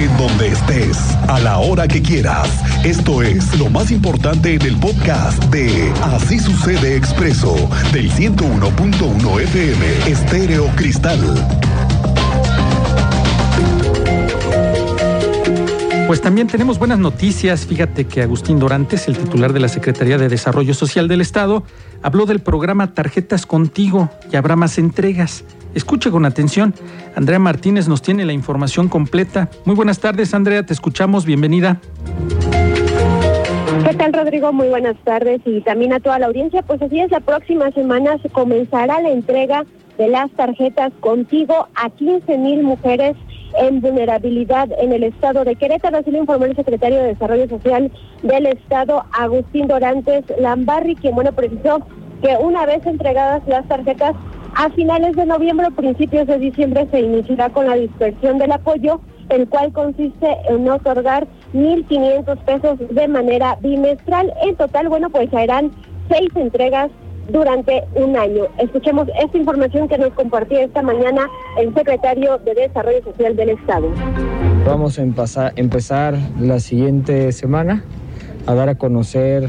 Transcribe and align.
en 0.00 0.16
donde 0.16 0.48
estés, 0.48 0.96
a 1.28 1.38
la 1.40 1.58
hora 1.58 1.86
que 1.86 2.00
quieras. 2.00 2.48
Esto 2.84 3.22
es 3.22 3.58
lo 3.58 3.68
más 3.68 3.90
importante 3.90 4.54
en 4.54 4.62
el 4.62 4.76
podcast 4.76 5.42
de 5.46 5.92
Así 6.02 6.38
sucede 6.38 6.96
expreso 6.96 7.54
del 7.92 8.10
101.1 8.10 9.40
FM 9.42 10.10
Estéreo 10.10 10.68
Cristal. 10.74 11.20
Pues 16.06 16.22
también 16.22 16.46
tenemos 16.46 16.78
buenas 16.78 16.98
noticias. 16.98 17.66
Fíjate 17.66 18.06
que 18.06 18.22
Agustín 18.22 18.58
Dorantes, 18.58 19.06
el 19.06 19.18
titular 19.18 19.52
de 19.52 19.60
la 19.60 19.68
Secretaría 19.68 20.16
de 20.16 20.30
Desarrollo 20.30 20.72
Social 20.72 21.08
del 21.08 21.20
Estado, 21.20 21.62
habló 22.02 22.24
del 22.24 22.40
programa 22.40 22.94
Tarjetas 22.94 23.44
Contigo 23.44 24.10
y 24.32 24.36
habrá 24.36 24.56
más 24.56 24.78
entregas. 24.78 25.44
Escuche 25.74 26.10
con 26.10 26.24
atención. 26.24 26.74
Andrea 27.14 27.38
Martínez 27.38 27.88
nos 27.88 28.02
tiene 28.02 28.24
la 28.24 28.32
información 28.32 28.88
completa. 28.88 29.48
Muy 29.64 29.76
buenas 29.76 30.00
tardes, 30.00 30.34
Andrea, 30.34 30.64
te 30.64 30.72
escuchamos. 30.72 31.24
Bienvenida. 31.24 31.80
¿Qué 33.88 33.94
tal, 33.96 34.12
Rodrigo? 34.12 34.52
Muy 34.52 34.68
buenas 34.68 34.96
tardes 35.04 35.40
y 35.44 35.60
también 35.62 35.92
a 35.92 36.00
toda 36.00 36.18
la 36.18 36.26
audiencia. 36.26 36.62
Pues 36.62 36.82
así 36.82 37.00
es, 37.00 37.10
la 37.10 37.20
próxima 37.20 37.70
semana 37.70 38.18
se 38.22 38.28
comenzará 38.28 39.00
la 39.00 39.10
entrega 39.10 39.64
de 39.96 40.08
las 40.08 40.30
tarjetas 40.32 40.92
contigo 41.00 41.68
a 41.74 41.90
15 41.90 42.38
mil 42.38 42.62
mujeres 42.62 43.16
en 43.58 43.80
vulnerabilidad 43.80 44.68
en 44.78 44.92
el 44.92 45.04
estado 45.04 45.44
de 45.44 45.56
Querétaro. 45.56 45.98
Así 45.98 46.10
lo 46.10 46.18
informó 46.18 46.46
el 46.46 46.56
secretario 46.56 46.98
de 46.98 47.08
Desarrollo 47.08 47.48
Social 47.48 47.90
del 48.22 48.46
estado, 48.46 49.04
Agustín 49.12 49.66
Dorantes 49.66 50.24
Lambarri, 50.38 50.94
quien, 50.96 51.14
bueno, 51.14 51.32
precisó 51.32 51.80
que 52.22 52.36
una 52.40 52.66
vez 52.66 52.84
entregadas 52.86 53.42
las 53.46 53.66
tarjetas 53.66 54.14
a 54.60 54.68
finales 54.68 55.16
de 55.16 55.24
noviembre 55.24 55.68
o 55.68 55.70
principios 55.70 56.26
de 56.26 56.38
diciembre 56.38 56.86
se 56.90 57.00
iniciará 57.00 57.48
con 57.48 57.66
la 57.66 57.76
dispersión 57.76 58.36
del 58.36 58.52
apoyo, 58.52 59.00
el 59.30 59.48
cual 59.48 59.72
consiste 59.72 60.36
en 60.50 60.68
otorgar 60.68 61.26
1.500 61.54 62.36
pesos 62.44 62.78
de 62.90 63.08
manera 63.08 63.56
bimestral. 63.62 64.30
En 64.42 64.56
total, 64.56 64.90
bueno, 64.90 65.08
pues 65.08 65.32
harán 65.32 65.70
seis 66.10 66.28
entregas 66.34 66.90
durante 67.30 67.84
un 67.94 68.18
año. 68.18 68.48
Escuchemos 68.58 69.08
esta 69.18 69.38
información 69.38 69.88
que 69.88 69.96
nos 69.96 70.12
compartió 70.12 70.58
esta 70.58 70.82
mañana 70.82 71.26
el 71.58 71.72
secretario 71.72 72.36
de 72.44 72.52
Desarrollo 72.52 73.02
Social 73.02 73.36
del 73.36 73.50
Estado. 73.50 73.88
Vamos 74.66 74.98
a 74.98 75.52
empezar 75.56 76.18
la 76.38 76.60
siguiente 76.60 77.32
semana 77.32 77.82
a 78.44 78.54
dar 78.54 78.68
a 78.68 78.74
conocer 78.74 79.48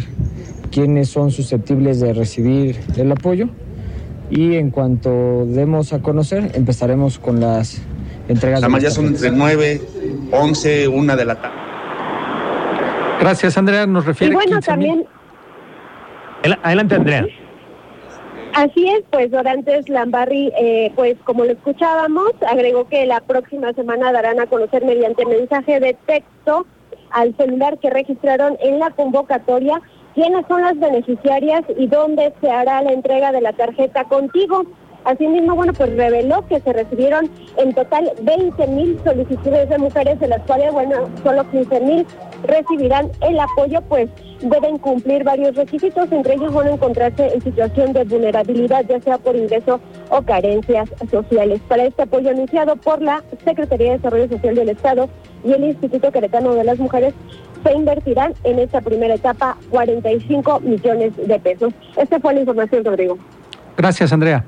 quiénes 0.71 1.09
son 1.09 1.31
susceptibles 1.31 1.99
de 1.99 2.13
recibir 2.13 2.79
el 2.95 3.11
apoyo 3.11 3.49
y 4.31 4.55
en 4.55 4.71
cuanto 4.71 5.45
demos 5.45 5.93
a 5.93 6.01
conocer 6.01 6.51
empezaremos 6.55 7.19
con 7.19 7.41
las 7.41 7.81
entregas. 8.29 8.63
Además 8.63 8.81
ya 8.81 8.89
son 8.89 9.07
entre 9.07 9.29
9, 9.29 9.81
11, 10.31 10.87
1 10.87 11.15
de 11.17 11.25
la 11.25 11.35
tarde. 11.35 11.55
Gracias, 13.19 13.57
Andrea. 13.57 13.85
Nos 13.85 14.05
refiere 14.05 14.33
y 14.33 14.35
bueno, 14.35 14.59
también... 14.61 15.05
Adelante, 16.63 16.95
Andrea. 16.95 17.27
Así 18.53 18.87
es, 18.89 19.03
pues 19.11 19.31
Dorantes 19.31 19.87
Lambarri, 19.87 20.51
eh, 20.59 20.91
pues 20.95 21.15
como 21.23 21.45
lo 21.45 21.51
escuchábamos, 21.51 22.31
agregó 22.49 22.87
que 22.87 23.05
la 23.05 23.21
próxima 23.21 23.71
semana 23.73 24.11
darán 24.11 24.39
a 24.39 24.47
conocer 24.47 24.83
mediante 24.83 25.25
mensaje 25.25 25.79
de 25.79 25.95
texto 26.05 26.65
al 27.11 27.35
celular 27.37 27.77
que 27.77 27.89
registraron 27.89 28.57
en 28.61 28.79
la 28.79 28.89
convocatoria 28.91 29.81
quiénes 30.13 30.45
son 30.47 30.61
las 30.61 30.79
beneficiarias 30.79 31.63
y 31.77 31.87
dónde 31.87 32.33
se 32.41 32.49
hará 32.49 32.81
la 32.81 32.91
entrega 32.91 33.31
de 33.31 33.41
la 33.41 33.53
tarjeta 33.53 34.03
contigo. 34.05 34.63
Asimismo, 35.03 35.55
bueno, 35.55 35.73
pues 35.73 35.95
reveló 35.95 36.45
que 36.47 36.59
se 36.59 36.73
recibieron 36.73 37.27
en 37.57 37.73
total 37.73 38.11
20 38.21 38.67
mil 38.67 38.99
solicitudes 39.03 39.67
de 39.67 39.77
mujeres, 39.79 40.19
de 40.19 40.27
las 40.27 40.41
cuales, 40.43 40.71
bueno, 40.73 41.09
solo 41.23 41.49
15 41.49 41.79
mil 41.81 42.05
recibirán 42.43 43.09
el 43.21 43.39
apoyo, 43.39 43.81
pues 43.89 44.09
deben 44.41 44.77
cumplir 44.77 45.23
varios 45.23 45.55
requisitos, 45.55 46.11
entre 46.11 46.35
ellos 46.35 46.53
van 46.53 46.67
a 46.67 46.71
encontrarse 46.73 47.33
en 47.33 47.41
situación 47.41 47.93
de 47.93 48.03
vulnerabilidad, 48.03 48.85
ya 48.87 48.99
sea 48.99 49.17
por 49.17 49.35
ingreso 49.35 49.79
o 50.09 50.21
carencias 50.21 50.87
sociales. 51.09 51.61
Para 51.67 51.85
este 51.85 52.03
apoyo 52.03 52.29
anunciado 52.29 52.75
por 52.75 53.01
la 53.01 53.23
Secretaría 53.43 53.91
de 53.91 53.97
Desarrollo 53.97 54.29
Social 54.29 54.55
del 54.55 54.69
Estado 54.69 55.09
y 55.43 55.53
el 55.53 55.63
Instituto 55.63 56.11
Queretano 56.11 56.53
de 56.53 56.63
las 56.63 56.77
Mujeres, 56.77 57.15
se 57.63 57.73
invertirán 57.73 58.33
en 58.43 58.59
esta 58.59 58.81
primera 58.81 59.15
etapa 59.15 59.57
45 59.69 60.59
millones 60.61 61.13
de 61.15 61.39
pesos. 61.39 61.73
Esta 61.95 62.19
fue 62.19 62.33
la 62.33 62.41
información, 62.41 62.83
Rodrigo. 62.83 63.17
Gracias, 63.77 64.13
Andrea. 64.13 64.45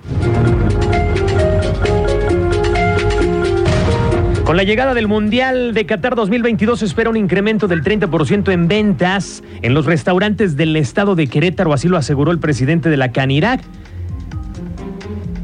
Con 4.44 4.58
la 4.58 4.64
llegada 4.64 4.94
del 4.94 5.08
Mundial 5.08 5.74
de 5.74 5.86
Qatar 5.86 6.16
2022 6.16 6.80
se 6.80 6.86
espera 6.86 7.10
un 7.10 7.16
incremento 7.16 7.70
del 7.70 7.82
30% 7.82 8.52
en 8.52 8.68
ventas 8.68 9.42
en 9.62 9.74
los 9.74 9.86
restaurantes 9.86 10.58
del 10.58 10.76
estado 10.76 11.16
de 11.16 11.28
Querétaro, 11.28 11.72
así 11.72 11.88
lo 11.88 11.98
aseguró 11.98 12.32
el 12.32 12.40
presidente 12.40 12.90
de 12.90 12.98
la 12.98 13.14
Canirac. 13.14 13.62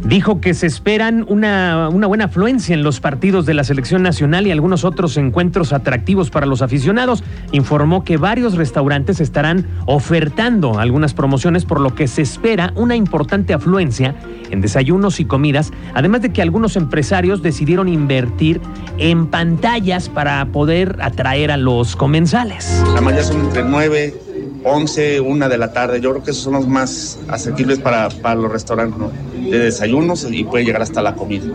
Dijo 0.09 0.41
que 0.41 0.55
se 0.55 0.65
esperan 0.65 1.23
una, 1.29 1.87
una, 1.87 2.07
buena 2.07 2.25
afluencia 2.25 2.73
en 2.73 2.81
los 2.81 2.99
partidos 2.99 3.45
de 3.45 3.53
la 3.53 3.63
selección 3.63 4.01
nacional 4.01 4.47
y 4.47 4.51
algunos 4.51 4.83
otros 4.83 5.15
encuentros 5.17 5.71
atractivos 5.71 6.31
para 6.31 6.47
los 6.47 6.63
aficionados. 6.63 7.23
Informó 7.51 8.03
que 8.03 8.17
varios 8.17 8.55
restaurantes 8.55 9.21
estarán 9.21 9.67
ofertando 9.85 10.79
algunas 10.79 11.13
promociones, 11.13 11.63
por 11.63 11.79
lo 11.79 11.93
que 11.93 12.07
se 12.07 12.23
espera 12.23 12.73
una 12.75 12.95
importante 12.95 13.53
afluencia 13.53 14.15
en 14.49 14.61
desayunos 14.61 15.19
y 15.19 15.25
comidas, 15.25 15.71
además 15.93 16.23
de 16.23 16.33
que 16.33 16.41
algunos 16.41 16.75
empresarios 16.75 17.43
decidieron 17.43 17.87
invertir 17.87 18.61
en 18.97 19.27
pantallas 19.27 20.09
para 20.09 20.43
poder 20.47 20.97
atraer 21.03 21.51
a 21.51 21.57
los 21.57 21.95
comensales. 21.95 22.83
La 22.95 23.01
mañana 23.01 23.23
son 23.23 23.41
entre 23.41 23.63
9, 23.63 24.19
11, 24.63 25.19
1 25.19 25.49
de 25.49 25.57
la 25.59 25.71
tarde. 25.71 26.01
Yo 26.01 26.09
creo 26.09 26.23
que 26.23 26.31
esos 26.31 26.45
son 26.45 26.53
los 26.53 26.67
más 26.67 27.19
asequibles 27.27 27.77
para, 27.77 28.09
para 28.09 28.33
los 28.33 28.51
restaurantes, 28.51 28.97
¿no? 28.97 29.28
De 29.39 29.59
desayunos 29.59 30.27
y 30.29 30.43
puede 30.43 30.65
llegar 30.65 30.81
hasta 30.81 31.01
la 31.01 31.15
comida. 31.15 31.45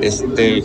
Este, 0.00 0.62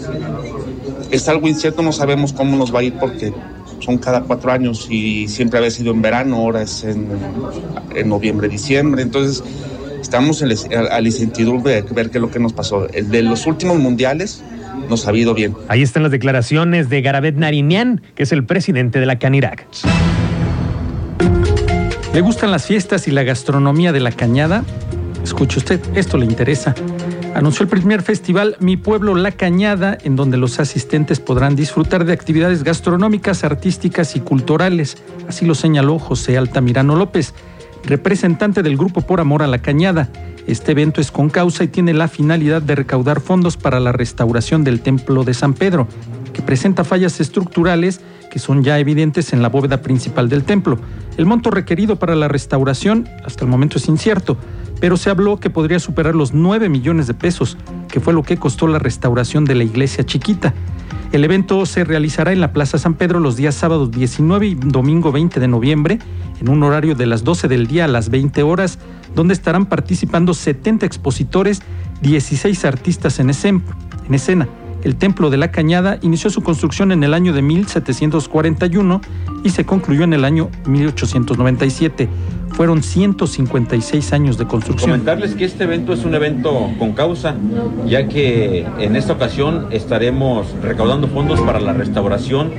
es 1.11 1.29
algo 1.29 1.47
incierto, 1.47 1.81
no 1.81 1.91
sabemos 1.91 2.33
cómo 2.33 2.57
nos 2.57 2.73
va 2.73 2.79
a 2.79 2.83
ir 2.83 2.93
porque 2.99 3.33
son 3.79 3.97
cada 3.97 4.21
cuatro 4.21 4.51
años 4.51 4.87
y 4.89 5.27
siempre 5.27 5.57
había 5.57 5.71
sido 5.71 5.91
en 5.91 6.01
verano, 6.01 6.37
ahora 6.37 6.61
es 6.61 6.83
en, 6.83 7.07
en 7.95 8.09
noviembre, 8.09 8.47
diciembre. 8.47 9.01
Entonces, 9.01 9.43
estamos 10.01 10.41
a 10.41 10.45
la 10.45 11.01
incertidumbre 11.01 11.81
de 11.81 11.81
ver 11.93 12.09
qué 12.09 12.17
es 12.17 12.21
lo 12.21 12.29
que 12.29 12.39
nos 12.39 12.53
pasó. 12.53 12.87
El 12.89 13.09
de 13.09 13.23
los 13.23 13.45
últimos 13.47 13.79
mundiales 13.79 14.43
nos 14.89 15.07
ha 15.07 15.13
ido 15.13 15.33
bien. 15.33 15.55
Ahí 15.67 15.81
están 15.81 16.03
las 16.03 16.11
declaraciones 16.11 16.89
de 16.89 17.01
Garabet 17.01 17.35
Narinian, 17.35 18.01
que 18.15 18.23
es 18.23 18.31
el 18.31 18.45
presidente 18.45 18.99
de 18.99 19.05
la 19.05 19.17
Canirac. 19.19 19.65
¿Le 22.13 22.21
gustan 22.21 22.51
las 22.51 22.65
fiestas 22.65 23.07
y 23.07 23.11
la 23.11 23.23
gastronomía 23.23 23.91
de 23.91 23.99
la 23.99 24.11
cañada? 24.11 24.63
Escuche 25.23 25.57
usted, 25.57 25.79
esto 25.95 26.17
le 26.17 26.25
interesa. 26.25 26.75
Anunció 27.33 27.63
el 27.63 27.69
primer 27.69 28.01
festival 28.01 28.57
Mi 28.59 28.75
Pueblo 28.75 29.15
La 29.15 29.31
Cañada, 29.31 29.97
en 30.03 30.17
donde 30.17 30.37
los 30.37 30.59
asistentes 30.59 31.21
podrán 31.21 31.55
disfrutar 31.55 32.03
de 32.03 32.11
actividades 32.11 32.63
gastronómicas, 32.63 33.45
artísticas 33.45 34.17
y 34.17 34.19
culturales. 34.19 34.97
Así 35.27 35.45
lo 35.45 35.55
señaló 35.55 35.97
José 35.97 36.37
Altamirano 36.37 36.95
López, 36.97 37.33
representante 37.85 38.63
del 38.63 38.77
Grupo 38.77 39.01
Por 39.01 39.21
Amor 39.21 39.43
a 39.43 39.47
la 39.47 39.59
Cañada. 39.59 40.09
Este 40.45 40.73
evento 40.73 40.99
es 40.99 41.09
con 41.09 41.29
causa 41.29 41.63
y 41.63 41.69
tiene 41.69 41.93
la 41.93 42.09
finalidad 42.09 42.61
de 42.61 42.75
recaudar 42.75 43.21
fondos 43.21 43.55
para 43.55 43.79
la 43.79 43.93
restauración 43.93 44.65
del 44.65 44.81
Templo 44.81 45.23
de 45.23 45.33
San 45.33 45.53
Pedro, 45.53 45.87
que 46.33 46.41
presenta 46.41 46.83
fallas 46.83 47.21
estructurales 47.21 48.01
que 48.29 48.39
son 48.39 48.63
ya 48.63 48.77
evidentes 48.77 49.31
en 49.31 49.41
la 49.41 49.49
bóveda 49.49 49.81
principal 49.81 50.27
del 50.27 50.43
templo. 50.43 50.79
El 51.17 51.27
monto 51.27 51.49
requerido 51.49 51.95
para 51.97 52.15
la 52.15 52.27
restauración 52.27 53.07
hasta 53.23 53.45
el 53.45 53.51
momento 53.51 53.77
es 53.77 53.87
incierto 53.87 54.37
pero 54.83 54.97
se 54.97 55.09
habló 55.09 55.39
que 55.39 55.49
podría 55.49 55.79
superar 55.79 56.13
los 56.13 56.33
9 56.33 56.67
millones 56.67 57.07
de 57.07 57.13
pesos, 57.13 57.57
que 57.87 58.01
fue 58.01 58.11
lo 58.11 58.21
que 58.21 58.35
costó 58.35 58.67
la 58.67 58.79
restauración 58.79 59.45
de 59.45 59.55
la 59.55 59.63
iglesia 59.63 60.05
chiquita. 60.05 60.53
El 61.13 61.23
evento 61.23 61.65
se 61.65 61.85
realizará 61.85 62.33
en 62.33 62.41
la 62.41 62.51
Plaza 62.51 62.77
San 62.77 62.95
Pedro 62.95 63.21
los 63.21 63.37
días 63.37 63.55
sábados 63.55 63.91
19 63.91 64.45
y 64.45 64.55
domingo 64.55 65.13
20 65.13 65.39
de 65.39 65.47
noviembre, 65.47 65.99
en 66.41 66.49
un 66.49 66.63
horario 66.63 66.95
de 66.95 67.05
las 67.05 67.23
12 67.23 67.47
del 67.47 67.67
día 67.67 67.85
a 67.85 67.87
las 67.87 68.09
20 68.09 68.43
horas, 68.43 68.77
donde 69.15 69.33
estarán 69.33 69.67
participando 69.67 70.33
70 70.33 70.85
expositores, 70.85 71.61
16 72.01 72.65
artistas 72.65 73.21
en 73.21 73.29
escena. 73.29 74.49
El 74.83 74.97
Templo 74.97 75.29
de 75.29 75.37
la 75.37 75.49
Cañada 75.49 75.97
inició 76.01 76.29
su 76.29 76.41
construcción 76.41 76.91
en 76.91 77.05
el 77.05 77.13
año 77.13 77.31
de 77.31 77.41
1741 77.41 78.99
y 79.45 79.49
se 79.49 79.65
concluyó 79.65 80.03
en 80.03 80.11
el 80.11 80.25
año 80.25 80.49
1897 80.65 82.09
fueron 82.53 82.81
156 82.81 84.13
años 84.13 84.37
de 84.37 84.45
construcción. 84.45 84.91
Comentarles 84.91 85.35
que 85.35 85.45
este 85.45 85.65
evento 85.65 85.93
es 85.93 86.05
un 86.05 86.15
evento 86.15 86.69
con 86.79 86.93
causa, 86.93 87.35
ya 87.85 88.07
que 88.07 88.65
en 88.79 88.95
esta 88.95 89.13
ocasión 89.13 89.67
estaremos 89.71 90.47
recaudando 90.61 91.07
fondos 91.07 91.41
para 91.41 91.59
la 91.59 91.73
restauración 91.73 92.51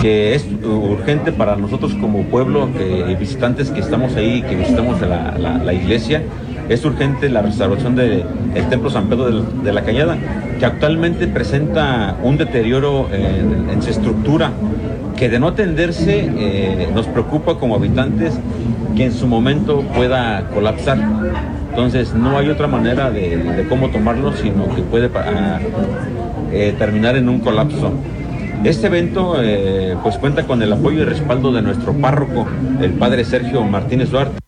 que 0.00 0.34
es 0.34 0.44
urgente 0.64 1.32
para 1.32 1.56
nosotros 1.56 1.94
como 1.94 2.24
pueblo, 2.24 2.68
que 2.72 3.16
visitantes 3.18 3.70
que 3.70 3.80
estamos 3.80 4.16
ahí, 4.16 4.42
que 4.42 4.56
visitamos 4.56 5.00
la, 5.00 5.72
iglesia, 5.72 6.22
es 6.68 6.84
urgente 6.84 7.28
la 7.28 7.42
restauración 7.42 7.94
del 7.96 8.24
Templo 8.70 8.90
San 8.90 9.08
Pedro 9.08 9.42
de, 9.42 9.72
la 9.72 9.82
Cañada, 9.82 10.16
que 10.58 10.64
actualmente 10.64 11.26
presenta 11.26 12.16
un 12.22 12.36
deterioro 12.36 13.08
en, 13.12 13.82
su 13.82 13.90
estructura 13.90 14.52
que 15.16 15.28
de 15.28 15.38
no 15.38 15.48
atenderse 15.48 16.30
eh, 16.36 16.88
nos 16.94 17.06
preocupa 17.06 17.58
como 17.58 17.76
habitantes 17.76 18.34
que 18.96 19.04
en 19.04 19.12
su 19.12 19.26
momento 19.26 19.82
pueda 19.94 20.48
colapsar. 20.48 20.98
Entonces 21.70 22.14
no 22.14 22.38
hay 22.38 22.48
otra 22.48 22.68
manera 22.68 23.10
de, 23.10 23.66
cómo 23.68 23.90
tomarlo, 23.90 24.32
sino 24.32 24.74
que 24.74 24.82
puede 24.82 25.10
ah, 25.14 25.58
eh, 26.52 26.74
terminar 26.78 27.16
en 27.16 27.28
un 27.28 27.40
colapso. 27.40 27.92
Este 28.62 28.86
evento 28.86 29.36
eh, 29.42 29.96
pues 30.02 30.16
cuenta 30.16 30.44
con 30.44 30.62
el 30.62 30.72
apoyo 30.72 31.02
y 31.02 31.04
respaldo 31.04 31.52
de 31.52 31.62
nuestro 31.62 31.92
párroco, 31.92 32.46
el 32.80 32.92
padre 32.92 33.24
Sergio 33.24 33.62
Martínez 33.64 34.10
Duarte. 34.10 34.38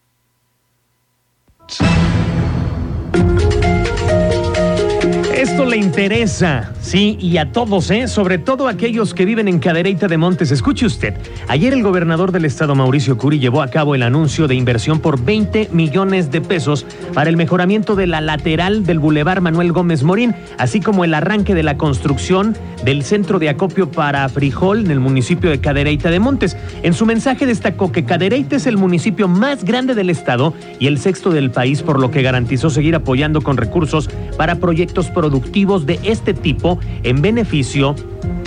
Le 5.65 5.77
interesa, 5.77 6.71
sí, 6.87 7.19
y 7.21 7.37
a 7.39 7.51
todos, 7.51 7.91
¿eh? 7.91 8.07
sobre 8.07 8.39
todo 8.39 8.69
aquellos 8.69 9.13
que 9.13 9.25
viven 9.25 9.49
en 9.49 9.59
Cadereyta 9.59 10.07
de 10.07 10.17
Montes. 10.17 10.53
Escuche 10.53 10.87
usted, 10.87 11.15
ayer 11.49 11.73
el 11.73 11.83
gobernador 11.83 12.31
del 12.31 12.45
estado, 12.45 12.75
Mauricio 12.77 13.19
Curi, 13.19 13.41
llevó 13.41 13.61
a 13.61 13.69
cabo 13.69 13.97
el 13.97 14.03
anuncio 14.05 14.47
de 14.47 14.55
inversión 14.55 15.01
por 15.01 15.23
20 15.23 15.71
millones 15.73 16.31
de 16.31 16.41
pesos 16.41 16.87
para 17.13 17.29
el 17.29 17.37
mejoramiento 17.37 17.97
de 17.97 18.07
la 18.07 18.21
lateral 18.21 18.87
del 18.87 19.01
Boulevard 19.01 19.41
Manuel 19.43 19.73
Gómez 19.73 20.05
Morín, 20.05 20.35
así 20.59 20.81
como 20.81 21.05
el 21.05 21.13
arranque 21.13 21.55
de 21.55 21.65
la 21.65 21.77
construcción 21.77 22.57
del 22.85 23.03
centro 23.03 23.39
de 23.41 23.49
acopio 23.49 23.91
para 23.91 24.29
frijol 24.29 24.85
en 24.85 24.91
el 24.93 25.01
municipio 25.01 25.51
de 25.51 25.61
Cadereyta 25.61 26.11
de 26.11 26.21
Montes. 26.21 26.57
En 26.85 26.95
su 26.95 27.05
mensaje 27.05 27.47
destacó 27.47 27.91
que 27.91 28.05
Cadereyta 28.05 28.55
es 28.57 28.67
el 28.67 28.77
municipio 28.77 29.27
más 29.27 29.65
grande 29.65 29.95
del 29.95 30.09
estado 30.09 30.55
y 30.79 30.87
el 30.87 30.99
sexto 30.99 31.31
del 31.31 31.51
país, 31.51 31.83
por 31.83 31.99
lo 31.99 32.13
que 32.13 32.23
garantizó 32.23 32.71
seguir 32.71 32.95
apoyando 32.95 33.41
con 33.41 33.57
recursos 33.57 34.09
para 34.37 34.57
proyectos 34.57 35.09
productivos 35.09 35.85
de 35.85 35.99
este 36.05 36.33
tipo 36.33 36.76
en 37.03 37.23
beneficio 37.23 37.95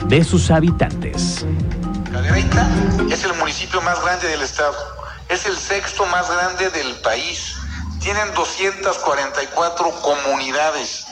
de 0.06 0.24
sus 0.24 0.52
habitantes. 0.52 1.46
Cadereyta 2.12 2.68
es 3.12 3.24
el 3.24 3.34
municipio 3.36 3.82
más 3.82 4.02
grande 4.02 4.28
del 4.28 4.42
estado, 4.42 4.76
es 5.30 5.46
el 5.46 5.56
sexto 5.56 6.06
más 6.08 6.30
grande 6.30 6.70
del 6.72 6.96
país. 7.02 7.56
Tienen 8.02 8.34
244 8.34 9.92
comunidades. 10.02 11.06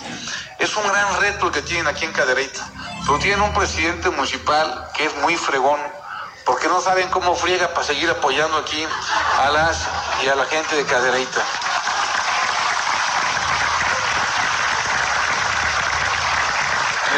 Es 0.58 0.76
un 0.76 0.84
gran 0.88 1.22
reto 1.22 1.48
el 1.48 1.52
que 1.52 1.62
tienen 1.62 1.88
aquí 1.88 2.06
en 2.06 2.14
Cadereyta, 2.14 2.68
pero 3.06 3.20
tienen 3.20 3.42
un 3.42 3.54
presidente 3.54 4.10
municipal 4.10 4.88
que 4.96 5.06
es 5.06 5.16
muy 5.22 5.36
fregón, 5.36 5.80
porque 6.46 6.68
no 6.68 6.82
saben 6.82 7.08
cómo 7.10 7.36
friega 7.36 7.74
para 7.74 7.86
seguir 7.86 8.10
apoyando 8.10 8.58
aquí 8.58 8.84
a 9.40 9.50
las 9.52 9.88
y 10.24 10.30
a 10.30 10.36
la 10.36 10.46
gente 10.46 10.76
de 10.76 10.84
Cadereyta. 10.86 11.44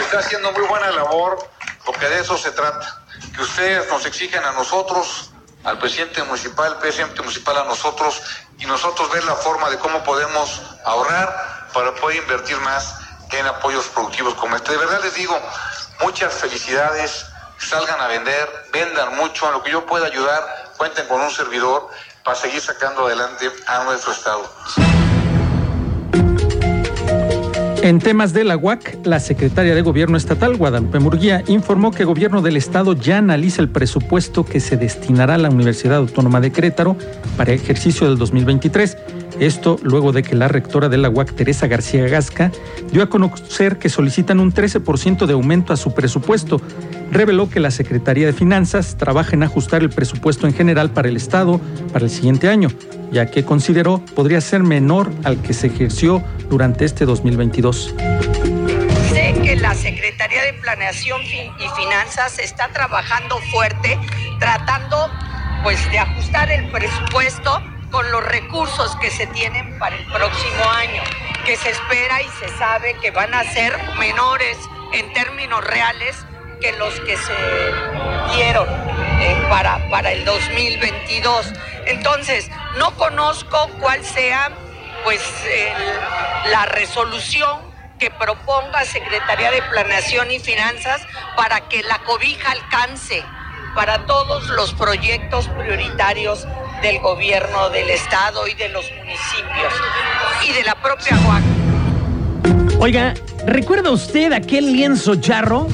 Está 0.09 0.21
haciendo 0.21 0.51
muy 0.53 0.65
buena 0.65 0.89
labor, 0.89 1.37
porque 1.85 2.09
de 2.09 2.21
eso 2.21 2.35
se 2.35 2.49
trata. 2.49 3.03
Que 3.35 3.43
ustedes 3.43 3.87
nos 3.89 4.03
exigen 4.07 4.43
a 4.43 4.53
nosotros, 4.53 5.29
al 5.63 5.77
presidente 5.77 6.23
municipal, 6.23 6.73
al 6.73 6.79
presidente 6.79 7.21
municipal 7.21 7.55
a 7.57 7.65
nosotros, 7.65 8.19
y 8.57 8.65
nosotros 8.65 9.11
ver 9.11 9.23
la 9.25 9.35
forma 9.35 9.69
de 9.69 9.77
cómo 9.77 10.03
podemos 10.03 10.63
ahorrar 10.83 11.69
para 11.75 11.93
poder 11.93 12.17
invertir 12.17 12.57
más 12.61 12.95
en 13.29 13.45
apoyos 13.45 13.85
productivos 13.89 14.33
como 14.33 14.55
este. 14.55 14.71
De 14.71 14.77
verdad 14.77 14.99
les 15.03 15.13
digo, 15.13 15.39
muchas 16.01 16.33
felicidades, 16.33 17.27
salgan 17.59 18.01
a 18.01 18.07
vender, 18.07 18.49
vendan 18.73 19.15
mucho, 19.15 19.45
en 19.45 19.53
lo 19.53 19.61
que 19.61 19.69
yo 19.69 19.85
pueda 19.85 20.07
ayudar, 20.07 20.71
cuenten 20.77 21.07
con 21.07 21.21
un 21.21 21.29
servidor 21.29 21.87
para 22.23 22.35
seguir 22.35 22.61
sacando 22.61 23.05
adelante 23.05 23.51
a 23.67 23.83
nuestro 23.83 24.11
estado. 24.11 24.51
En 27.89 27.97
temas 27.97 28.33
de 28.33 28.43
la 28.43 28.55
UAC, 28.55 28.99
la 29.03 29.19
secretaria 29.19 29.73
de 29.73 29.81
Gobierno 29.81 30.15
Estatal, 30.15 30.55
Guadalupe 30.55 30.99
Murguía, 30.99 31.43
informó 31.47 31.89
que 31.89 32.03
el 32.03 32.05
Gobierno 32.05 32.43
del 32.43 32.55
Estado 32.55 32.93
ya 32.93 33.17
analiza 33.17 33.63
el 33.63 33.69
presupuesto 33.69 34.45
que 34.45 34.59
se 34.59 34.77
destinará 34.77 35.33
a 35.33 35.37
la 35.39 35.49
Universidad 35.49 35.97
Autónoma 35.97 36.39
de 36.39 36.51
Querétaro 36.51 36.95
para 37.35 37.51
el 37.51 37.59
ejercicio 37.59 38.07
del 38.07 38.19
2023. 38.19 38.95
Esto 39.39 39.79
luego 39.81 40.11
de 40.11 40.21
que 40.21 40.35
la 40.35 40.47
rectora 40.47 40.87
de 40.87 40.99
la 40.99 41.09
UAC, 41.09 41.33
Teresa 41.33 41.65
García 41.65 42.07
Gasca, 42.07 42.51
dio 42.91 43.01
a 43.01 43.09
conocer 43.09 43.79
que 43.79 43.89
solicitan 43.89 44.39
un 44.39 44.53
13% 44.53 45.25
de 45.25 45.33
aumento 45.33 45.73
a 45.73 45.77
su 45.77 45.91
presupuesto. 45.91 46.61
Reveló 47.11 47.49
que 47.49 47.59
la 47.59 47.71
Secretaría 47.71 48.27
de 48.27 48.33
Finanzas 48.33 48.97
trabaja 48.97 49.35
en 49.35 49.41
ajustar 49.41 49.81
el 49.81 49.89
presupuesto 49.89 50.45
en 50.45 50.53
general 50.53 50.91
para 50.91 51.09
el 51.09 51.17
Estado 51.17 51.59
para 51.91 52.05
el 52.05 52.11
siguiente 52.11 52.49
año, 52.49 52.69
ya 53.11 53.25
que 53.25 53.43
consideró 53.45 53.99
podría 54.15 54.41
ser 54.41 54.63
menor 54.63 55.11
al 55.23 55.41
que 55.41 55.53
se 55.53 55.67
ejerció 55.67 56.23
durante 56.49 56.85
este 56.85 57.05
2022 57.05 57.95
Sé 59.11 59.33
que 59.43 59.55
la 59.55 59.73
Secretaría 59.73 60.43
de 60.43 60.53
Planeación 60.53 61.21
y 61.23 61.81
Finanzas 61.81 62.37
está 62.39 62.67
trabajando 62.69 63.39
fuerte, 63.51 63.97
tratando 64.39 65.09
pues 65.63 65.79
de 65.91 65.99
ajustar 65.99 66.51
el 66.51 66.69
presupuesto 66.69 67.61
con 67.91 68.11
los 68.11 68.23
recursos 68.23 68.95
que 68.97 69.09
se 69.09 69.27
tienen 69.27 69.77
para 69.79 69.95
el 69.95 70.05
próximo 70.05 70.63
año, 70.77 71.01
que 71.45 71.57
se 71.57 71.71
espera 71.71 72.21
y 72.21 72.27
se 72.39 72.55
sabe 72.57 72.95
que 73.01 73.11
van 73.11 73.33
a 73.33 73.43
ser 73.43 73.73
menores 73.97 74.57
en 74.93 75.11
términos 75.13 75.63
reales 75.65 76.15
que 76.61 76.71
los 76.73 76.93
que 77.01 77.17
se 77.17 78.35
dieron 78.35 78.67
eh, 79.21 79.35
para, 79.49 79.89
para 79.89 80.11
el 80.11 80.23
2022. 80.25 81.53
Entonces, 81.89 82.49
no 82.77 82.95
conozco 82.95 83.69
cuál 83.79 84.03
sea 84.03 84.51
pues 85.03 85.21
la 86.51 86.65
resolución 86.65 87.69
que 87.97 88.09
proponga 88.11 88.85
Secretaría 88.85 89.51
de 89.51 89.61
Planeación 89.63 90.31
y 90.31 90.39
Finanzas 90.39 91.01
para 91.35 91.67
que 91.67 91.83
la 91.83 91.99
cobija 91.99 92.51
alcance 92.51 93.23
para 93.75 94.05
todos 94.05 94.47
los 94.49 94.73
proyectos 94.73 95.47
prioritarios 95.49 96.47
del 96.81 96.99
gobierno 96.99 97.69
del 97.69 97.89
estado 97.89 98.47
y 98.47 98.53
de 98.53 98.69
los 98.69 98.85
municipios 98.91 99.73
y 100.47 100.53
de 100.53 100.63
la 100.63 100.75
propia 100.75 101.17
UAC. 101.27 102.79
Oiga, 102.79 103.13
¿recuerda 103.45 103.91
usted 103.91 104.31
aquel 104.31 104.71
lienzo 104.71 105.15
charro? 105.15 105.67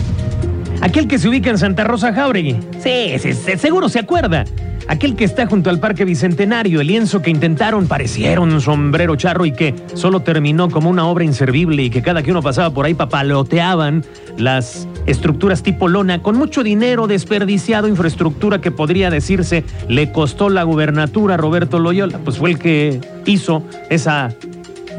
Aquel 0.82 1.08
que 1.08 1.20
se 1.20 1.30
ubica 1.30 1.50
en 1.50 1.58
Santa 1.58 1.84
Rosa 1.84 2.14
Jauregui. 2.14 2.60
Sí, 2.82 3.18
sí, 3.20 3.34
seguro 3.58 3.90
se 3.90 4.00
acuerda. 4.00 4.46
Aquel 4.88 5.16
que 5.16 5.24
está 5.24 5.48
junto 5.48 5.72
al 5.72 5.80
Parque 5.80 6.06
Bicentenario, 6.06 6.80
el 6.80 6.88
lienzo 6.88 7.22
que 7.22 7.32
intentaron 7.32 7.88
pareciera 7.88 8.40
un 8.40 8.62
sombrero 8.62 9.16
charro 9.16 9.46
y 9.48 9.52
que 9.52 9.74
solo 9.96 10.20
terminó 10.20 10.70
como 10.70 10.92
una 10.92 11.08
obra 11.08 11.24
inservible 11.24 11.82
y 11.82 11.90
que 11.90 12.04
cada 12.04 12.22
que 12.22 12.30
uno 12.30 12.44
pasaba 12.44 12.70
por 12.70 12.86
ahí 12.86 12.94
papaloteaban 12.94 14.04
las 14.38 14.88
estructuras 15.08 15.64
tipo 15.64 15.88
lona 15.88 16.22
con 16.22 16.38
mucho 16.38 16.64
dinero 16.64 17.08
desperdiciado, 17.08 17.88
infraestructura 17.88 18.62
que 18.62 18.70
podría 18.70 19.10
decirse 19.10 19.64
le 19.88 20.12
costó 20.12 20.50
la 20.50 20.62
gubernatura 20.64 21.36
Roberto 21.36 21.80
Loyola, 21.80 22.20
pues 22.20 22.38
fue 22.38 22.52
el 22.52 22.60
que 22.60 23.02
hizo 23.26 23.64
esa 23.90 24.36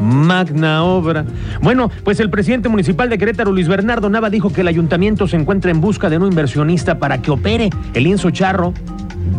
magna 0.01 0.83
obra. 0.83 1.25
Bueno, 1.63 1.91
pues 2.05 2.21
el 2.21 2.29
presidente 2.29 2.69
municipal 2.69 3.09
de 3.09 3.19
Querétaro, 3.19 3.53
Luis 3.53 3.69
Bernardo 3.69 4.11
Nava, 4.11 4.31
dijo 4.31 4.53
que 4.53 4.63
el 4.63 4.69
ayuntamiento 4.69 5.29
se 5.29 5.37
encuentra 5.37 5.71
en 5.71 5.81
busca 5.81 6.11
de 6.11 6.19
un 6.19 6.27
inversionista 6.27 6.99
para 6.99 7.23
que 7.23 7.31
opere 7.31 7.71
el 7.95 8.05
lienzo 8.05 8.31
charro 8.31 8.75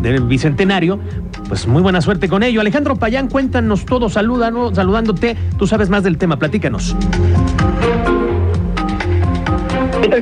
del 0.01 0.21
Bicentenario. 0.21 0.99
Pues 1.47 1.67
muy 1.67 1.81
buena 1.81 2.01
suerte 2.01 2.27
con 2.27 2.43
ello. 2.43 2.61
Alejandro 2.61 2.95
Payán, 2.95 3.29
cuéntanos 3.29 3.85
todo, 3.85 4.09
salúdanos, 4.09 4.75
saludándote. 4.75 5.35
Tú 5.57 5.67
sabes 5.67 5.89
más 5.89 6.03
del 6.03 6.17
tema, 6.17 6.37
platícanos. 6.37 6.95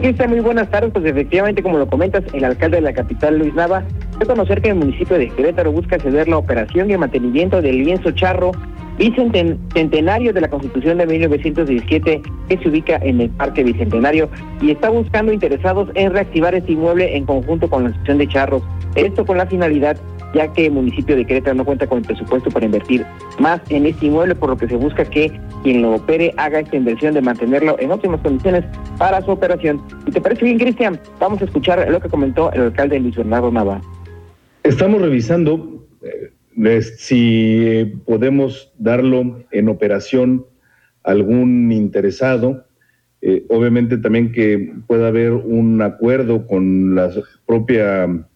¿Qué 0.02 0.14
tal, 0.14 0.30
Muy 0.30 0.40
buenas 0.40 0.70
tardes. 0.70 0.92
Pues 0.92 1.06
efectivamente, 1.06 1.64
como 1.64 1.78
lo 1.78 1.88
comentas, 1.88 2.24
el 2.34 2.44
alcalde 2.44 2.78
de 2.78 2.82
la 2.82 2.94
capital, 2.94 3.38
Luis 3.38 3.54
Nava, 3.54 3.84
dio 4.18 4.28
conocer 4.28 4.62
que 4.62 4.70
el 4.70 4.76
municipio 4.76 5.18
de 5.18 5.30
Querétaro 5.30 5.72
busca 5.72 6.00
ceder 6.00 6.28
la 6.28 6.38
operación 6.38 6.90
y 6.90 6.94
el 6.94 7.00
mantenimiento 7.00 7.62
del 7.62 7.84
lienzo 7.84 8.12
charro 8.12 8.52
bicentenario 8.98 10.34
de 10.34 10.42
la 10.42 10.50
Constitución 10.50 10.98
de 10.98 11.06
1917 11.06 12.22
que 12.48 12.58
se 12.58 12.70
ubica 12.70 12.96
en 12.98 13.22
el 13.22 13.30
Parque 13.32 13.64
Bicentenario 13.64 14.30
y 14.62 14.72
está 14.72 14.90
buscando 14.90 15.34
interesados 15.34 15.90
en 15.96 16.14
reactivar 16.14 16.56
este 16.56 16.72
inmueble 16.72 17.16
en 17.16 17.26
conjunto 17.26 17.70
con 17.70 17.84
la 17.84 17.90
Asociación 17.90 18.18
de 18.20 18.28
Charros. 18.28 18.64
Esto 18.96 19.26
con 19.26 19.38
la 19.38 19.46
finalidad 19.46 19.98
ya 20.36 20.52
que 20.52 20.66
el 20.68 20.74
municipio 20.74 21.16
de 21.16 21.26
Querétaro 21.26 21.56
no 21.56 21.66
cuenta 21.66 21.88
con 21.88 22.00
el 22.00 22.04
presupuesto 22.04 22.50
para 22.52 22.66
invertir 22.66 23.06
más 23.40 23.62
en 23.70 23.86
este 23.86 24.08
inmueble, 24.08 24.36
por 24.36 24.50
lo 24.50 24.58
que 24.58 24.68
se 24.68 24.76
busca 24.76 25.06
que 25.06 25.32
quien 25.64 25.82
lo 25.82 25.96
opere 25.96 26.34
haga 26.38 26.60
esta 26.60 26.76
inversión 26.76 27.14
de 27.14 27.22
mantenerlo 27.22 27.78
en 27.80 27.92
óptimas 27.92 28.20
condiciones 28.22 28.66
para 28.98 29.22
su 29.22 29.32
operación. 29.32 29.82
¿Y 30.06 30.12
te 30.12 30.20
parece 30.20 30.44
bien, 30.44 30.60
Cristian? 30.60 31.00
Vamos 31.20 31.42
a 31.42 31.46
escuchar 31.46 31.90
lo 31.90 32.00
que 32.02 32.10
comentó 32.10 32.52
el 32.52 32.64
alcalde 32.64 33.00
Luis 33.00 33.16
Bernardo 33.16 33.50
Nava. 33.50 33.82
Estamos 34.64 35.02
revisando 35.02 35.88
eh, 36.02 36.82
si 36.82 37.60
eh, 37.64 37.96
podemos 38.06 38.74
darlo 38.78 39.42
en 39.52 39.70
operación 39.70 40.46
a 41.04 41.12
algún 41.12 41.72
interesado. 41.72 42.66
Eh, 43.22 43.46
obviamente 43.50 43.98
también 43.98 44.34
que 44.34 44.74
pueda 44.86 45.08
haber 45.08 45.32
un 45.32 45.82
acuerdo 45.82 46.46
con 46.46 46.94
la 46.94 47.10
propia 47.46 48.28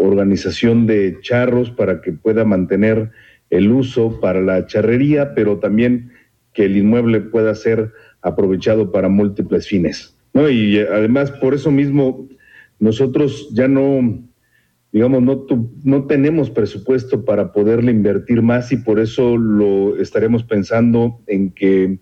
organización 0.00 0.86
de 0.86 1.18
charros 1.20 1.70
para 1.70 2.00
que 2.00 2.12
pueda 2.12 2.44
mantener 2.44 3.10
el 3.50 3.70
uso 3.70 4.18
para 4.20 4.40
la 4.40 4.66
charrería, 4.66 5.34
pero 5.34 5.58
también 5.58 6.10
que 6.52 6.64
el 6.64 6.76
inmueble 6.76 7.20
pueda 7.20 7.54
ser 7.54 7.92
aprovechado 8.22 8.92
para 8.92 9.08
múltiples 9.08 9.66
fines. 9.66 10.16
Y 10.34 10.76
eh, 10.78 10.88
además, 10.90 11.30
por 11.32 11.54
eso 11.54 11.70
mismo, 11.70 12.28
nosotros 12.78 13.50
ya 13.52 13.68
no, 13.68 14.22
digamos, 14.92 15.22
no, 15.22 15.46
no 15.84 16.06
tenemos 16.06 16.50
presupuesto 16.50 17.24
para 17.24 17.52
poderle 17.52 17.92
invertir 17.92 18.40
más 18.40 18.72
y 18.72 18.78
por 18.78 19.00
eso 19.00 19.36
lo 19.36 19.96
estaremos 19.96 20.44
pensando 20.44 21.20
en 21.26 21.50
que 21.50 21.98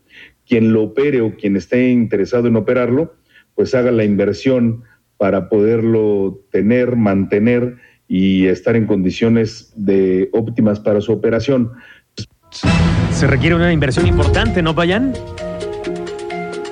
quien 0.47 0.73
lo 0.73 0.85
opere 0.85 1.21
o 1.21 1.35
quien 1.35 1.57
esté 1.57 1.90
interesado 1.90 2.49
en 2.49 2.57
operarlo, 2.57 3.14
pues 3.55 3.75
haga 3.75 3.90
la 3.90 4.05
inversión 4.05 4.85
para 5.17 5.49
poderlo 5.49 6.45
tener, 6.50 6.97
mantener 6.97 7.76
y 8.09 8.47
estar 8.47 8.75
en 8.75 8.87
condiciones 8.87 9.73
de 9.77 10.31
óptimas 10.33 10.81
para 10.81 11.00
su 11.00 11.12
operación. 11.12 11.73
Se 13.12 13.27
requiere 13.27 13.55
una 13.55 13.73
inversión 13.73 14.07
importante, 14.07 14.62
¿no, 14.62 14.73
Vayan? 14.73 15.12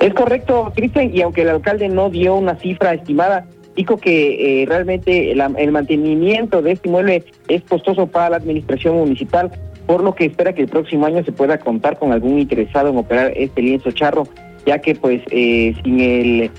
Es 0.01 0.13
correcto, 0.13 0.71
Cristian, 0.75 1.15
y 1.15 1.21
aunque 1.21 1.43
el 1.43 1.49
alcalde 1.49 1.89
no 1.89 2.09
dio 2.09 2.35
una 2.35 2.55
cifra 2.55 2.93
estimada, 2.93 3.47
dijo 3.75 3.97
que 3.97 4.61
eh, 4.61 4.65
realmente 4.65 5.31
el, 5.31 5.71
mantenimiento 5.71 6.61
de 6.61 6.71
este 6.73 6.89
inmueble 6.89 7.23
es 7.47 7.63
costoso 7.63 8.07
para 8.07 8.31
la 8.31 8.37
administración 8.37 8.95
municipal, 8.95 9.51
por 9.85 10.03
lo 10.03 10.15
que 10.15 10.25
espera 10.25 10.53
que 10.53 10.63
el 10.63 10.67
próximo 10.67 11.05
año 11.05 11.23
se 11.23 11.31
pueda 11.31 11.59
contar 11.59 11.97
con 11.97 12.11
algún 12.11 12.39
interesado 12.39 12.89
en 12.89 12.97
operar 12.97 13.33
este 13.35 13.61
lienzo 13.61 13.91
charro, 13.91 14.27
ya 14.65 14.79
que 14.79 14.95
pues 14.95 15.21
eh, 15.31 15.75
sin 15.83 15.99
el 15.99 16.51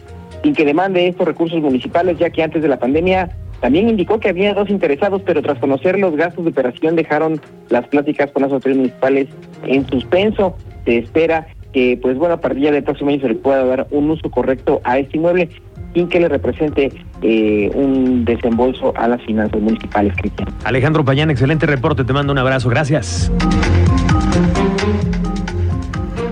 sin 0.42 0.54
que 0.54 0.64
demande 0.64 1.08
estos 1.08 1.26
recursos 1.26 1.61
municipales, 1.61 2.16
ya 2.18 2.30
que 2.30 2.42
antes 2.42 2.62
de 2.62 2.68
la 2.68 2.78
pandemia 2.78 3.28
también 3.60 3.88
indicó 3.88 4.20
que 4.20 4.28
había 4.28 4.54
dos 4.54 4.70
interesados, 4.70 5.22
pero 5.24 5.42
tras 5.42 5.58
conocer 5.58 5.98
los 5.98 6.14
gastos 6.16 6.44
de 6.44 6.50
operación 6.50 6.96
dejaron 6.96 7.40
las 7.70 7.86
pláticas 7.88 8.30
con 8.30 8.42
las 8.42 8.52
autoridades 8.52 8.78
municipales 8.78 9.28
en 9.66 9.86
suspenso. 9.88 10.56
Se 10.84 10.98
espera 10.98 11.48
que, 11.72 11.98
pues 12.00 12.16
bueno, 12.16 12.34
a 12.34 12.40
partir 12.40 12.70
del 12.70 12.84
próximo 12.84 13.10
año 13.10 13.20
se 13.20 13.28
le 13.28 13.34
pueda 13.34 13.64
dar 13.64 13.86
un 13.90 14.10
uso 14.10 14.30
correcto 14.30 14.80
a 14.84 14.98
este 14.98 15.16
inmueble 15.16 15.48
sin 15.94 16.08
que 16.08 16.20
le 16.20 16.28
represente 16.28 16.92
eh, 17.22 17.70
un 17.74 18.24
desembolso 18.24 18.92
a 18.96 19.08
las 19.08 19.22
finanzas 19.22 19.60
municipales, 19.60 20.14
Cristian. 20.16 20.48
Alejandro 20.64 21.04
Payán, 21.04 21.30
excelente 21.30 21.66
reporte, 21.66 22.04
te 22.04 22.12
mando 22.12 22.32
un 22.32 22.38
abrazo, 22.38 22.68
gracias. 22.68 23.32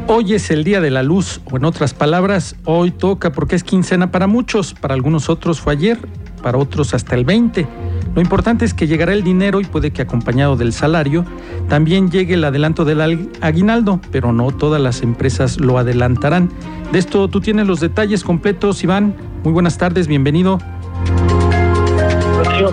Hoy 0.09 0.35
es 0.35 0.53
el 0.53 0.63
día 0.63 0.81
de 0.81 0.91
la 0.91 1.03
luz, 1.03 1.41
o 1.51 1.57
en 1.57 1.65
otras 1.65 1.93
palabras, 1.93 2.55
hoy 2.65 2.93
toca 2.93 3.33
porque 3.33 3.57
es 3.57 3.65
quincena 3.65 4.13
para 4.13 4.29
muchos, 4.29 4.73
para 4.75 4.95
algunos 4.95 5.29
otros 5.29 5.61
fue 5.61 5.73
ayer, 5.73 5.99
para 6.43 6.59
otros 6.59 6.95
hasta 6.95 7.15
el 7.15 7.25
20. 7.25 7.67
Lo 8.15 8.23
importante 8.23 8.65
es 8.65 8.73
que 8.73 8.87
llegará 8.87 9.13
el 9.13 9.23
dinero 9.23 9.61
y 9.61 9.65
puede 9.65 9.91
que 9.91 10.03
acompañado 10.03 10.57
del 10.57 10.73
salario 10.73 11.25
también 11.69 12.11
llegue 12.11 12.35
el 12.35 12.45
adelanto 12.45 12.85
del 12.85 13.31
aguinaldo, 13.41 14.01
pero 14.11 14.33
no 14.33 14.51
todas 14.53 14.81
las 14.81 15.03
empresas 15.03 15.61
lo 15.61 15.79
adelantarán. 15.79 16.51
De 16.93 16.99
esto 16.99 17.29
tú 17.29 17.41
tienes 17.41 17.67
los 17.67 17.81
detalles 17.81 18.25
completos, 18.25 18.83
Iván. 18.83 19.15
Muy 19.43 19.53
buenas 19.53 19.77
tardes, 19.77 20.07
bienvenido. 20.07 20.59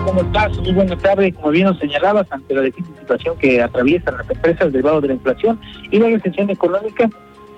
¿cómo 0.04 0.22
estás? 0.22 0.56
Muy 0.58 0.72
buenas 0.72 0.98
tardes. 1.02 1.34
Como 1.34 1.50
bien 1.50 1.66
nos 1.66 1.78
señalabas, 1.78 2.26
ante 2.30 2.54
la 2.54 2.62
difícil 2.62 2.94
situación 2.98 3.36
que 3.38 3.62
atraviesan 3.62 4.16
las 4.16 4.30
empresas 4.30 4.72
derivado 4.72 5.00
de 5.00 5.08
la 5.08 5.14
inflación 5.14 5.60
y 5.90 5.98
la 5.98 6.08
recesión 6.08 6.50
económica, 6.50 7.10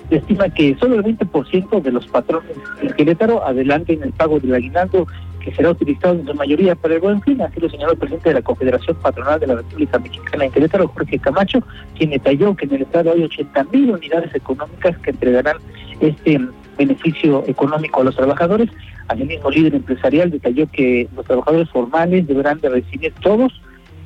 se 0.08 0.16
estima 0.16 0.48
que 0.50 0.76
solo 0.78 0.96
el 0.96 1.04
20% 1.04 1.82
de 1.82 1.92
los 1.92 2.06
patrones 2.08 2.50
en 2.82 2.92
Querétaro 2.92 3.44
adelanten 3.44 4.02
el 4.02 4.12
pago 4.12 4.40
del 4.40 4.54
aguinaldo 4.54 5.06
que 5.46 5.54
será 5.54 5.70
utilizado 5.70 6.14
en 6.14 6.26
su 6.26 6.34
mayoría 6.34 6.74
para 6.74 6.94
el 6.94 7.00
buen 7.00 7.22
fin, 7.22 7.40
así 7.40 7.60
lo 7.60 7.70
señaló 7.70 7.92
el 7.92 7.98
presidente 7.98 8.30
de 8.30 8.34
la 8.34 8.42
Confederación 8.42 8.96
Patronal 8.96 9.38
de 9.38 9.46
la 9.46 9.54
República 9.54 9.96
Mexicana 10.00 10.44
en 10.44 10.50
Querétaro, 10.50 10.88
Jorge 10.88 11.20
Camacho, 11.20 11.60
quien 11.96 12.10
detalló 12.10 12.56
que 12.56 12.64
en 12.64 12.74
el 12.74 12.82
estado 12.82 13.12
hay 13.12 13.22
80 13.22 13.64
mil 13.70 13.92
unidades 13.92 14.34
económicas 14.34 14.98
que 14.98 15.10
entregarán 15.10 15.58
este 16.00 16.40
beneficio 16.76 17.44
económico 17.46 18.00
a 18.00 18.04
los 18.04 18.16
trabajadores. 18.16 18.70
Asimismo, 19.06 19.48
el 19.50 19.54
líder 19.54 19.74
empresarial 19.76 20.32
detalló 20.32 20.66
que 20.72 21.08
los 21.14 21.24
trabajadores 21.24 21.70
formales 21.70 22.26
deberán 22.26 22.58
de 22.58 22.68
recibir 22.68 23.14
todos 23.22 23.52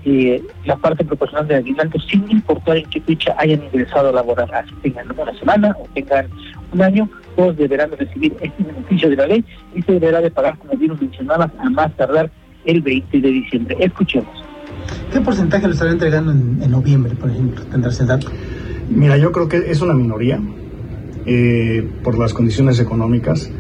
eh, 0.05 0.43
la 0.67 0.77
parte 0.77 1.07
proporcional 1.07 1.49
de 1.49 1.57
aguinaldo 1.57 1.99
sin 2.01 2.31
importar 2.31 2.77
en 2.77 2.85
qué 2.91 3.01
fecha 3.01 3.35
hayan 3.39 3.65
ingresado 3.65 4.11
a 4.11 4.13
laborar, 4.13 4.55
así 4.55 4.75
tengan 4.83 5.11
una 5.19 5.39
semana 5.39 5.75
o 5.79 5.87
tengan 5.95 6.29
un 6.73 6.83
año, 6.83 7.09
todos 7.37 7.57
deberán 7.57 7.91
recibir 7.93 8.37
este 8.41 8.63
beneficio 8.63 9.11
de 9.11 9.17
la 9.17 9.27
ley 9.27 9.45
y 9.75 9.83
se 9.83 9.93
deberá 9.93 10.21
de 10.21 10.31
pagar, 10.31 10.59
como 10.59 10.77
bien 10.77 10.97
mencionabas, 11.01 11.51
a 11.59 11.71
más 11.71 11.95
tardar 11.97 12.31
el 12.65 12.81
20 12.81 13.21
de 13.21 13.29
diciembre. 13.29 13.77
Escuchemos. 13.81 14.45
¿Qué 15.13 15.21
porcentaje 15.21 15.67
lo 15.67 15.73
estará 15.73 15.91
entregando 15.91 16.33
en, 16.33 16.71
noviembre, 16.71 17.15
por 17.15 17.31
ejemplo? 17.31 17.65
¿Tendrás 17.65 18.01
el 18.01 18.07
dato? 18.07 18.29
Mira, 18.89 19.17
yo 19.17 19.33
creo 19.33 19.49
que 19.49 19.71
es 19.71 19.81
una 19.81 19.95
minoría 19.95 20.41
eh, 21.27 21.89
por 22.03 22.19
las 22.19 22.33
condiciones 22.33 22.81
económicas. 22.81 23.51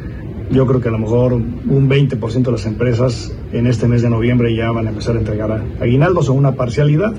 Yo 0.50 0.66
creo 0.66 0.80
que 0.80 0.88
a 0.88 0.92
lo 0.92 0.98
mejor 0.98 1.32
un 1.32 1.88
20% 1.88 2.42
de 2.42 2.52
las 2.52 2.66
empresas 2.66 3.32
en 3.52 3.66
este 3.66 3.86
mes 3.86 4.02
de 4.02 4.10
noviembre 4.10 4.54
ya 4.54 4.70
van 4.72 4.86
a 4.86 4.90
empezar 4.90 5.16
a 5.16 5.20
entregar 5.20 5.62
aguinaldos 5.80 6.28
o 6.28 6.34
una 6.34 6.52
parcialidad. 6.52 7.14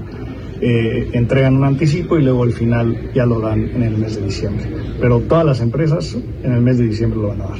Eh, 0.64 1.10
entregan 1.14 1.58
un 1.58 1.66
anticipo 1.66 2.20
y 2.20 2.24
luego 2.24 2.44
al 2.44 2.52
final 2.52 3.12
ya 3.14 3.26
lo 3.26 3.40
dan 3.40 3.68
en 3.76 3.82
el 3.82 3.98
mes 3.98 4.16
de 4.16 4.22
diciembre. 4.22 4.68
Pero 5.00 5.20
todas 5.22 5.44
las 5.44 5.60
empresas 5.60 6.16
en 6.44 6.54
el 6.54 6.62
mes 6.62 6.78
de 6.78 6.86
diciembre 6.86 7.20
lo 7.20 7.30
van 7.30 7.42
a 7.42 7.46
dar. 7.46 7.58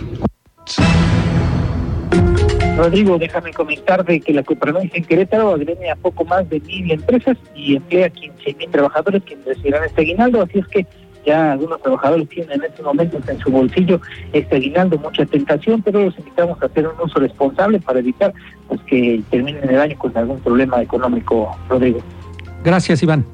Rodrigo, 2.78 3.18
déjame 3.18 3.52
comentarte 3.54 4.20
que 4.22 4.34
la 4.34 4.44
Coparmex 4.44 4.94
en 4.96 5.04
Querétaro 5.04 5.50
agremia 5.50 5.96
poco 5.96 6.26
más 6.26 6.48
de 6.50 6.60
mil 6.62 6.92
empresas 6.92 7.38
y 7.56 7.76
emplea 7.76 8.10
15 8.10 8.56
mil 8.56 8.70
trabajadores 8.70 9.24
quienes 9.24 9.46
recibirán 9.46 9.84
este 9.84 10.02
aguinaldo, 10.02 10.42
así 10.44 10.60
es 10.60 10.68
que 10.68 10.86
ya 11.26 11.52
algunos 11.52 11.82
trabajadores 11.82 12.28
tienen 12.30 12.54
en 12.54 12.64
estos 12.64 12.86
momentos 12.86 13.28
en 13.28 13.38
su 13.40 13.52
bolsillo 13.52 14.00
este 14.34 14.56
aguinaldo, 14.56 14.98
mucha 14.98 15.26
tentación, 15.26 15.82
pero 15.82 16.04
los 16.06 16.18
invitamos 16.18 16.62
a 16.62 16.66
hacer 16.66 16.88
un 16.88 17.00
uso 17.04 17.20
responsable 17.20 17.80
para 17.80 18.00
evitar 18.00 18.34
pues, 18.68 18.80
que 18.82 19.22
terminen 19.30 19.70
el 19.70 19.80
año 19.80 19.98
con 19.98 20.16
algún 20.18 20.40
problema 20.40 20.82
económico, 20.82 21.56
Rodrigo. 21.70 22.00
Gracias, 22.64 23.02
Iván. 23.04 23.26